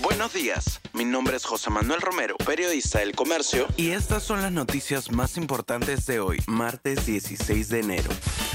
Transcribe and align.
Buenos 0.00 0.32
días, 0.32 0.80
mi 0.92 1.04
nombre 1.04 1.36
es 1.36 1.44
José 1.44 1.70
Manuel 1.70 2.00
Romero, 2.00 2.36
periodista 2.38 2.98
del 2.98 3.14
Comercio, 3.14 3.68
y 3.76 3.90
estas 3.90 4.24
son 4.24 4.42
las 4.42 4.50
noticias 4.50 5.12
más 5.12 5.36
importantes 5.36 6.04
de 6.06 6.18
hoy, 6.18 6.40
martes 6.48 7.06
16 7.06 7.68
de 7.68 7.78
enero. 7.78 8.10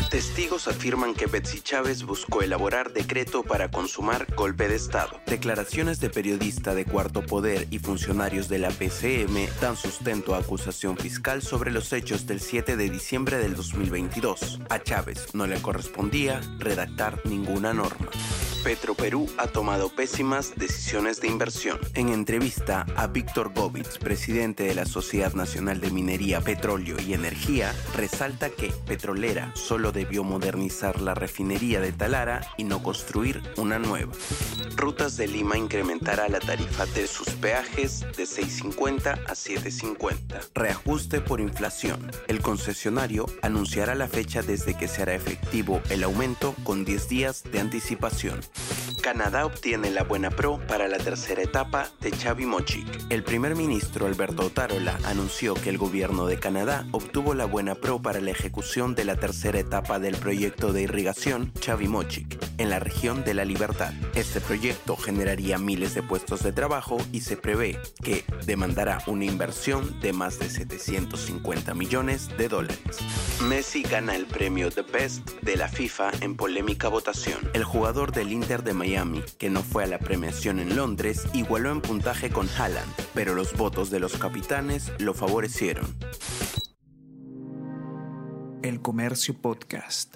Testigos 0.10 0.68
afirman 0.68 1.14
que 1.14 1.28
Betsy 1.28 1.62
Chávez 1.62 2.04
buscó 2.04 2.42
elaborar 2.42 2.92
decreto 2.92 3.44
para 3.44 3.72
consumar 3.72 4.28
golpe 4.36 4.68
de 4.68 4.76
Estado. 4.76 5.22
Declaraciones 5.28 6.02
de 6.02 6.10
periodista 6.10 6.76
de 6.76 6.84
Cuarto 6.84 7.26
Poder 7.26 7.68
y 7.72 7.80
funcionarios 7.80 8.50
de 8.50 8.60
la 8.60 8.70
PCM 8.70 9.48
dan 9.62 9.78
sustento 9.78 10.36
a 10.36 10.40
acusación 10.40 10.98
fiscal 10.98 11.42
sobre 11.42 11.72
los 11.72 11.94
hechos 11.94 12.28
del 12.28 12.42
7 12.42 12.76
de 12.76 12.90
diciembre 12.90 13.38
del 13.38 13.56
2022. 13.56 14.60
A 14.70 14.80
Chávez 14.84 15.34
no 15.34 15.48
le 15.48 15.62
correspondía 15.62 16.42
redactar 16.58 17.22
ninguna 17.26 17.74
norma. 17.74 18.10
Petroperú 18.64 19.28
ha 19.38 19.48
tomado 19.48 19.90
pésimas 19.90 20.54
decisiones 20.56 21.22
de 21.22 21.28
inversión. 21.28 21.80
En 21.94 22.10
entrevista 22.10 22.86
a 22.96 23.08
Víctor 23.08 23.54
Govitz, 23.54 23.98
presidente 23.98 24.64
de 24.64 24.76
la 24.76 24.86
Sociedad 24.86 25.34
Nacional 25.34 25.80
de 25.80 25.92
Minería, 25.92 26.42
Petróleo 26.42 26.98
y 27.00 27.14
Energía, 27.14 27.74
resalta 27.96 28.50
que 28.50 28.72
Petrolera 28.86 29.52
solo 29.56 29.92
debió 29.92 30.24
modernizar 30.24 31.02
la 31.02 31.14
refinería 31.14 31.80
de 31.80 31.94
Talara 31.94 32.42
y 32.58 32.66
no 32.66 32.84
construir 32.84 33.42
una 33.58 33.80
nueva. 33.80 34.12
Rutas 34.76 35.18
de 35.18 35.28
Lima 35.28 35.58
incrementará 35.58 36.30
la 36.30 36.40
tarifa 36.40 36.86
de 36.88 37.08
sus 37.08 37.30
peajes 37.32 38.02
de 38.02 38.24
6.50 38.24 39.26
a 39.26 39.34
7.50. 39.34 40.50
Reajuste 40.54 41.22
por 41.22 41.42
inflación. 41.42 42.12
El 42.28 42.42
concesionario 42.42 43.26
anunciará 43.42 43.96
la 43.96 44.08
fecha 44.08 44.42
desde 44.42 44.78
que 44.78 44.88
se 44.88 45.02
hará 45.02 45.16
efectivo 45.16 45.82
el 45.90 46.04
aumento 46.04 46.56
con 46.64 46.86
10 46.86 47.10
días 47.10 47.44
de 47.44 47.60
anticipación. 47.60 48.40
Canadá 49.00 49.46
obtiene 49.46 49.92
la 49.92 50.04
Buena 50.04 50.30
Pro 50.30 50.60
para 50.68 50.88
la 50.88 50.98
tercera 50.98 51.42
etapa 51.42 51.90
de 52.02 52.12
Chavimochic. 52.12 52.86
El 53.10 53.24
primer 53.24 53.56
ministro 53.56 54.06
Alberto 54.06 54.48
Otárola 54.48 54.98
anunció 55.06 55.54
que 55.54 55.70
el 55.70 55.78
gobierno 55.78 56.26
de 56.26 56.40
Canadá 56.40 56.86
obtuvo 56.92 57.34
la 57.34 57.46
Buena 57.46 57.76
Pro 57.76 58.02
para 58.02 58.22
la 58.22 58.32
ejecución 58.32 58.96
de 58.96 59.06
la 59.06 59.16
tercera 59.16 59.60
etapa 59.60 60.00
del 60.00 60.16
proyecto 60.18 60.74
de 60.74 60.84
irrigación 60.84 61.52
Chavimochic 61.60 62.49
en 62.60 62.70
la 62.70 62.80
región 62.80 63.24
de 63.24 63.34
la 63.34 63.46
Libertad. 63.46 63.94
Este 64.14 64.40
proyecto 64.42 64.96
generaría 64.96 65.58
miles 65.58 65.96
de 65.96 66.04
puestos 66.04 66.44
de 66.44 66.52
trabajo 66.52 66.98
y 67.12 67.22
se 67.22 67.38
prevé 67.38 67.80
que 68.04 68.26
demandará 68.46 69.02
una 69.08 69.26
inversión 69.26 70.00
de 70.02 70.14
más 70.14 70.38
de 70.38 70.50
750 70.50 71.74
millones 71.74 72.30
de 72.38 72.48
dólares. 72.50 73.00
Messi 73.48 73.82
gana 73.82 74.16
el 74.16 74.26
premio 74.26 74.70
The 74.70 74.84
Best 74.84 75.32
de 75.42 75.56
la 75.56 75.70
FIFA 75.70 76.12
en 76.22 76.36
polémica 76.36 76.90
votación. 76.90 77.40
El 77.54 77.64
jugador 77.64 78.12
del 78.12 78.32
Inter 78.32 78.64
de 78.64 78.74
Miami, 78.74 79.24
que 79.38 79.50
no 79.50 79.64
fue 79.64 79.86
a 79.86 79.88
la 79.88 80.00
premiación 80.00 80.60
en 80.60 80.76
Londres, 80.76 81.26
igualó 81.34 81.72
en 81.72 81.82
puntaje 81.82 82.30
con 82.30 82.48
Haaland, 82.50 82.92
pero 83.14 83.34
los 83.34 83.56
votos 83.56 83.90
de 83.90 84.00
los 84.00 84.18
capitanes 84.18 84.92
lo 85.00 85.14
favorecieron. 85.14 85.96
El 88.62 88.82
Comercio 88.82 89.34
Podcast. 89.36 90.16